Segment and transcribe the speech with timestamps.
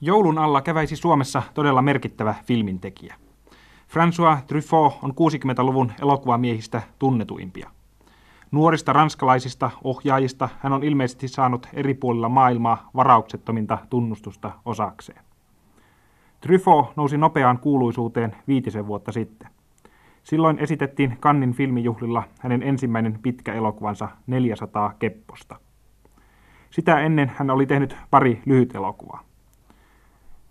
[0.00, 3.14] Joulun alla käväisi Suomessa todella merkittävä filmintekijä.
[3.88, 7.70] François Truffaut on 60-luvun elokuvamiehistä tunnetuimpia.
[8.50, 15.24] Nuorista ranskalaisista ohjaajista hän on ilmeisesti saanut eri puolilla maailmaa varauksettominta tunnustusta osakseen.
[16.40, 19.50] Truffaut nousi nopeaan kuuluisuuteen viitisen vuotta sitten.
[20.22, 25.56] Silloin esitettiin Kannin filmijuhlilla hänen ensimmäinen pitkä elokuvansa 400 kepposta.
[26.70, 29.26] Sitä ennen hän oli tehnyt pari lyhyt elokuvaa.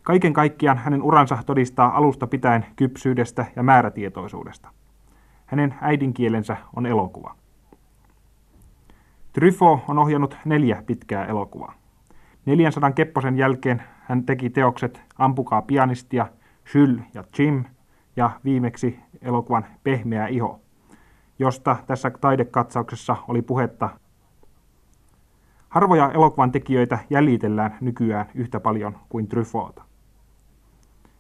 [0.05, 4.70] Kaiken kaikkiaan hänen uransa todistaa alusta pitäen kypsyydestä ja määrätietoisuudesta.
[5.45, 7.35] Hänen äidinkielensä on elokuva.
[9.33, 11.73] Truffaut on ohjannut neljä pitkää elokuvaa.
[12.45, 16.27] 400 kepposen jälkeen hän teki teokset Ampukaa pianistia,
[16.73, 17.63] Jules ja Jim
[18.16, 20.59] ja viimeksi elokuvan Pehmeä iho,
[21.39, 23.89] josta tässä taidekatsauksessa oli puhetta.
[25.69, 29.84] Harvoja elokuvan tekijöitä jäljitellään nykyään yhtä paljon kuin Truffauta.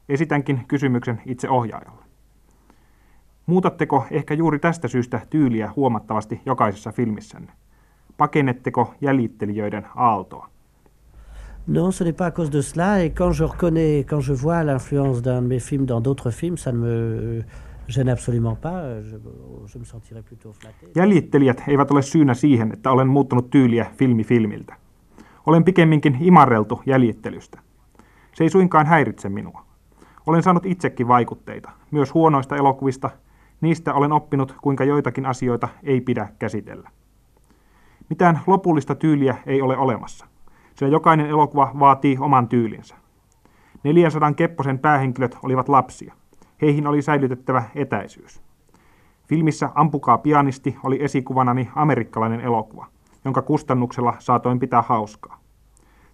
[0.09, 2.05] Esitänkin kysymyksen itse ohjaajalle.
[3.45, 7.51] Muutatteko ehkä juuri tästä syystä tyyliä huomattavasti jokaisessa filmissänne?
[8.17, 10.49] Pakennetteko jäljittelijöiden aaltoa?
[11.67, 12.99] Non, ce n'est pas à cause de cela.
[12.99, 16.57] Et quand je reconnais, quand je vois l'influence d'un de mes films dans d'autres films,
[16.57, 17.43] ça ne me
[17.87, 18.81] gêne absolument pas.
[19.01, 19.17] Je,
[19.67, 20.87] je me sentirais plutôt flatté.
[20.95, 24.75] Jäljittelijät eivät ole syynä siihen, että olen muuttanut tyyliä filmi filmiltä.
[25.45, 27.59] Olen pikemminkin imarreltu jäljittelystä.
[28.33, 29.64] Se ei suinkaan häiritse minua.
[30.27, 33.09] Olen saanut itsekin vaikutteita, myös huonoista elokuvista.
[33.61, 36.89] Niistä olen oppinut, kuinka joitakin asioita ei pidä käsitellä.
[38.09, 40.25] Mitään lopullista tyyliä ei ole olemassa
[40.75, 42.95] sillä jokainen elokuva vaatii oman tyylinsä.
[43.83, 46.13] 400 Kepposen päähenkilöt olivat lapsia.
[46.61, 48.41] Heihin oli säilytettävä etäisyys.
[49.27, 52.87] Filmissä Ampukaa pianisti oli esikuvanani amerikkalainen elokuva,
[53.25, 55.39] jonka kustannuksella saatoin pitää hauskaa.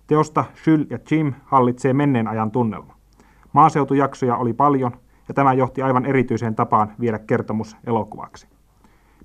[0.08, 2.96] Teosta Jules ja Jim hallitsee menneen ajan tunnelma.
[3.54, 4.92] Maaseutujaksoja oli paljon,
[5.28, 8.48] ja tämä johti aivan erityiseen tapaan viedä kertomus elokuvaksi.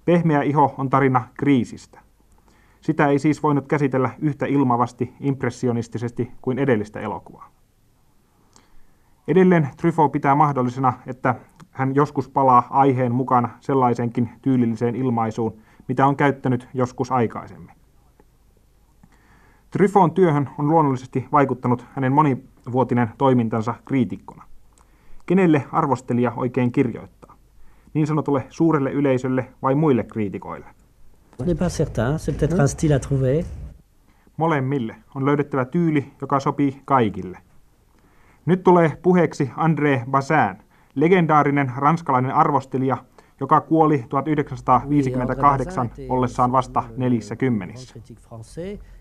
[0.04, 2.00] Pehmeä iho on tarina kriisistä.
[2.80, 7.50] Sitä ei siis voinut käsitellä yhtä ilmavasti impressionistisesti kuin edellistä elokuvaa.
[9.28, 11.34] Edelleen Truffaut pitää mahdollisena, että
[11.70, 15.58] hän joskus palaa aiheen mukana sellaisenkin tyylilliseen ilmaisuun,
[15.88, 17.76] mitä on käyttänyt joskus aikaisemmin.
[19.70, 22.12] Truffaut'n työhön on luonnollisesti vaikuttanut hänen
[22.66, 24.42] monivuotinen toimintansa kriitikkona.
[25.26, 27.36] Kenelle arvostelija oikein kirjoittaa?
[27.94, 30.66] Niin sanotulle suurelle yleisölle vai muille kriitikoille?
[31.40, 33.44] On n'est pas certain, c'est peut-être un style à trouver.
[34.36, 37.38] Molemmille on löydettävä tyyli, joka sopii kaikille.
[38.46, 40.62] Nyt tulee puheeksi André Bazin,
[40.94, 42.96] legendaarinen ranskalainen arvostelija,
[43.40, 48.00] joka kuoli 1958 ollessaan vasta nelissä kymmenissä.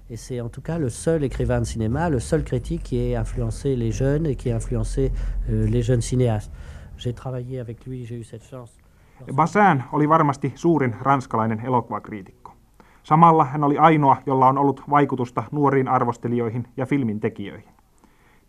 [0.10, 3.20] Et c'est en tout cas le seul écrivain de cinéma, le seul critique qui ait
[3.20, 5.12] influencé les jeunes et qui a influencé
[5.50, 6.52] euh, les jeunes cinéastes.
[6.98, 8.72] J'ai travaillé avec lui, j'ai eu cette chance.
[9.34, 12.54] Bazin oli varmasti suurin ranskalainen elokuvakriitikko.
[13.04, 17.70] Samalla hän oli ainoa, jolla on ollut vaikutusta nuoriin arvostelijoihin ja filmin tekijöihin.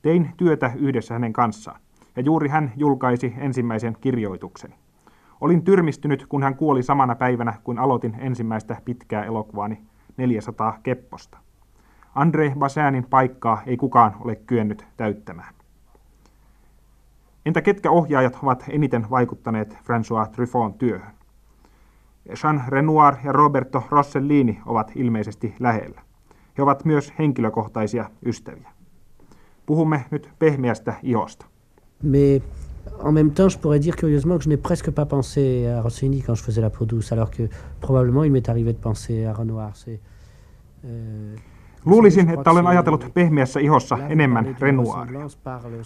[0.02, 1.80] Tein työtä yhdessä hänen kanssaan,
[2.16, 4.75] ja juuri hän julkaisi ensimmäisen kirjoitukseni.
[5.41, 9.80] Olin tyrmistynyt, kun hän kuoli samana päivänä, kun aloitin ensimmäistä pitkää elokuvaani
[10.16, 11.38] 400 kepposta.
[12.14, 15.54] André Bazinin paikkaa ei kukaan ole kyennyt täyttämään.
[17.46, 21.12] Entä ketkä ohjaajat ovat eniten vaikuttaneet François Truffaut'n työhön?
[22.42, 26.02] Jean Renoir ja Roberto Rossellini ovat ilmeisesti lähellä.
[26.58, 28.70] He ovat myös henkilökohtaisia ystäviä.
[29.66, 31.46] Puhumme nyt pehmeästä ihosta.
[32.02, 32.42] Mais
[33.00, 36.22] en même temps, je pourrais dire curieusement que je n'ai presque pas pensé à Rossellini
[36.22, 37.48] quand je faisais la peau douce, alors que
[37.80, 39.70] probablement il m'est arrivé de penser à Renoir.
[39.74, 40.00] C'est,
[40.84, 41.36] euh,
[41.86, 45.20] Luulisin, että olen ajatellut pehmeässä ihossa enemmän Renoiria.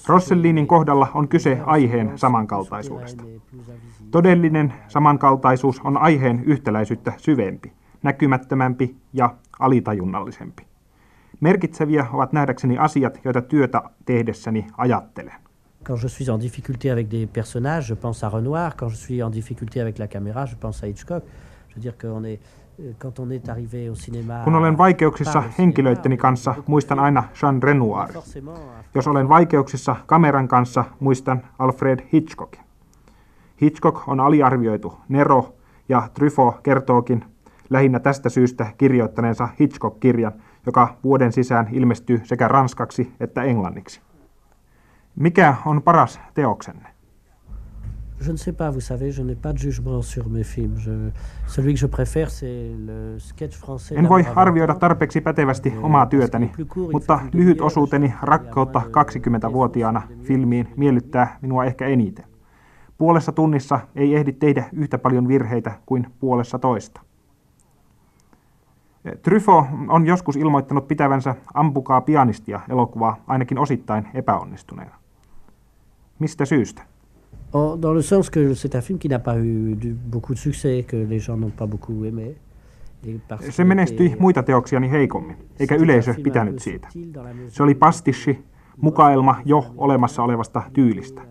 [0.09, 3.25] Rossellinin kohdalla on kyse aiheen samankaltaisuudesta.
[4.11, 7.73] Todellinen samankaltaisuus on aiheen yhtäläisyyttä syvempi,
[8.03, 10.67] näkymättömämpi ja alitajunnallisempi.
[11.41, 15.50] Merkitseviä ovat nähdäkseni asiat, joita työtä tehdessäni ajattelen.
[15.85, 18.77] Quand je suis en difficulté avec des personnages, je pense à Renoir.
[18.77, 21.23] Quand je suis en difficulté avec la caméra, je pense à Hitchcock.
[21.69, 22.41] Je veux dire qu'on est
[22.99, 28.09] kun olen vaikeuksissa henkilöitteni kanssa, muistan aina Jean Renoir.
[28.95, 32.63] Jos olen vaikeuksissa kameran kanssa, muistan Alfred Hitchcockin.
[33.63, 35.55] Hitchcock on aliarvioitu Nero,
[35.89, 37.25] ja Truffaut kertookin
[37.71, 40.33] lähinnä tästä syystä kirjoittaneensa Hitchcock-kirjan,
[40.67, 44.01] joka vuoden sisään ilmestyy sekä ranskaksi että englanniksi.
[45.21, 46.89] Mikä on paras teoksenne?
[48.27, 50.77] Je ne sais pas, vous savez, je n'ai pas de jugement sur mes films.
[50.77, 51.13] Je,
[51.47, 53.99] celui que je préfère, c'est le sketch français.
[53.99, 56.53] En voi arvioida tarpeeksi pätevästi omaa työtäni,
[56.93, 62.25] mutta lyhyt osuuteni Rakkautta 20-vuotiaana filmiin miellyttää minua ehkä eniten.
[62.99, 67.01] Puolessa tunnissa ei ehdi tehdä yhtä paljon virheitä kuin puolessa toista.
[69.23, 75.00] Tryfo on joskus ilmoittanut pitävänsä Ampukaa pianistia elokuvaa ainakin osittain epäonnistuneena.
[76.21, 76.83] Mistä syystä?
[77.53, 79.77] Oh, dans le sens que c'est un film qui n'a pas eu
[80.13, 82.37] beaucoup de succès, que les gens n'ont pas beaucoup aimé.
[83.51, 86.89] Se menestyi muita teoksiani heikommin, eikä yleisö pitänyt siitä.
[87.49, 88.45] Se oli pastissi,
[88.81, 91.23] mukaelma jo olemassa olevasta tyylistä,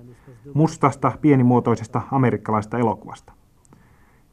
[0.53, 3.33] mustasta, pienimuotoisesta amerikkalaista elokuvasta.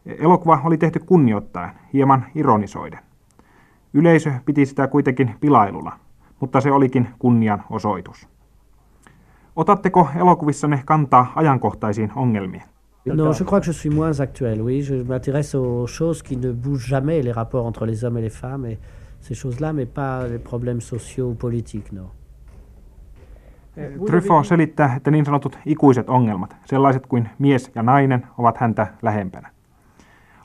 [0.06, 3.00] Elokuva oli tehty kunnioittaen, hieman ironisoiden.
[3.94, 5.98] Yleisö piti sitä kuitenkin pilailuna,
[6.40, 8.28] mutta se olikin kunnian osoitus.
[9.56, 12.62] Otatteko elokuvissanne kantaa ajankohtaisiin ongelmiin?
[13.14, 14.82] Non, je crois que je suis moins actuel, oui.
[14.82, 18.40] Je m'intéresse aux choses qui ne bougent jamais, les rapports entre les hommes et les
[18.40, 18.78] femmes, et
[19.20, 22.10] ces choses-là, mais pas les problèmes sociaux ou politiques, non.
[24.06, 29.50] Truffaut selittää, että niin sanotut ikuiset ongelmat, sellaiset kuin mies ja nainen, ovat häntä lähempänä.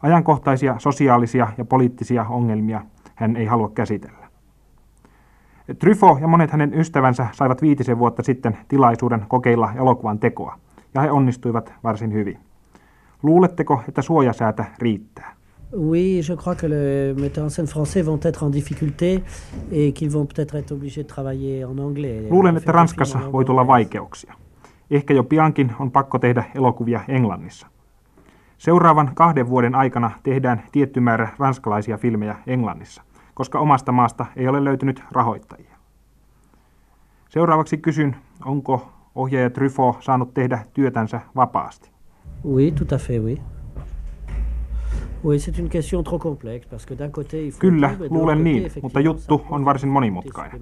[0.02, 2.81] Ajankohtaisia sosiaalisia ja poliittisia ongelmia
[3.16, 4.20] hän ei halua käsitellä.
[5.80, 10.58] Tryfo ja monet hänen ystävänsä saivat viitisen vuotta sitten tilaisuuden kokeilla elokuvan tekoa,
[10.94, 12.38] ja he onnistuivat varsin hyvin.
[13.24, 15.36] Luuletteko, että suojasäätä riittää?
[15.74, 19.24] Oui, je crois que les metteurs en scène français vont être en difficulté
[19.72, 22.30] et qu'ils vont peut-être être obligés de travailler en anglais.
[22.30, 24.34] Luulen, että Ranskassa voi tulla vaikeuksia.
[24.92, 27.68] Ehkä jo piankin on pakko tehdä elokuvia Englannissa.
[28.57, 33.02] Seuraavan kahden vuoden aikana tehdään tietty määrä ranskalaisia filmejä Englannissa
[33.42, 35.76] koska omasta maasta ei ole löytynyt rahoittajia.
[37.30, 38.16] Seuraavaksi kysyn,
[38.46, 41.92] onko ohjaaja Truffaut saanut tehdä työtänsä vapaasti?
[42.46, 43.42] Oui, tout à fait, oui.
[45.24, 48.72] Oui, c'est une question trop complexe, parce que d'un côté il faut Kyllä, luulen niin,
[48.82, 50.62] mutta juttu on varsin monimutkainen.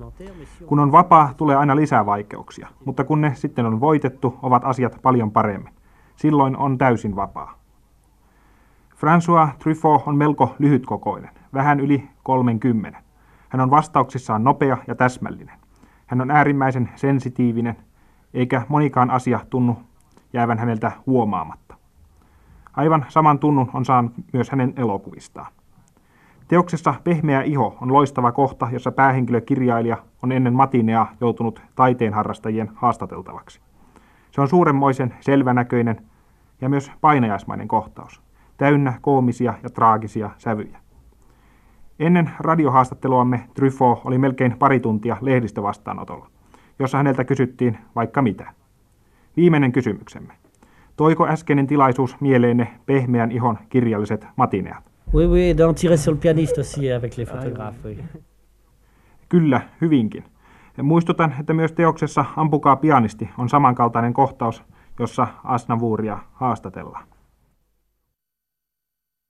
[0.66, 5.00] Kun on vapaa, tulee aina lisää vaikeuksia, mutta kun ne sitten on voitettu, ovat asiat
[5.02, 5.74] paljon paremmin.
[6.16, 7.59] Silloin on täysin vapaa.
[9.00, 13.02] François Truffaut on melko lyhytkokoinen vähän yli 30.
[13.50, 15.60] Hän on vastauksissaan nopea ja täsmällinen.
[16.08, 17.76] Hän on äärimmäisen sensitiivinen,
[18.34, 19.78] eikä monikaan asia tunnu
[20.34, 21.76] jäävän häneltä huomaamatta.
[22.74, 25.52] Aivan saman tunnun on saanut myös hänen elokuvistaan.
[26.48, 33.62] Teoksessa Pehmeä iho on loistava kohta, jossa päähenkilökirjailija on ennen matinea joutunut taiteen harrastajien haastateltavaksi.
[34.32, 36.06] Se on suuremmoisen selvänäköinen
[36.62, 38.22] ja myös painajaismainen kohtaus,
[38.60, 40.78] täynnä koomisia ja traagisia sävyjä.
[42.00, 46.28] Ennen radiohaastatteluamme Truffaut oli melkein pari tuntia lehdistövastaanotolla,
[46.80, 48.54] jossa häneltä kysyttiin vaikka mitä.
[49.38, 50.34] Viimeinen kysymyksemme.
[50.96, 54.84] Toiko äskeinen tilaisuus mieleenne pehmeän ihon kirjalliset matineat?
[55.14, 57.98] Oui, oui, d'en tirer sur le pianiste aussi avec les photographes, oui.
[59.30, 60.24] Kyllä, hyvinkin.
[60.84, 64.64] Muistutan, että myös teoksessa Ampukaa pianisti on samankaltainen kohtaus,
[65.00, 67.08] jossa Asnavuuria haastatellaan.